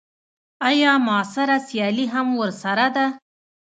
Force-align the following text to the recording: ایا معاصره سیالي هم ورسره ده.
ایا 0.69 0.91
معاصره 1.05 1.57
سیالي 1.67 2.05
هم 2.13 2.27
ورسره 2.41 2.87
ده. 2.95 3.05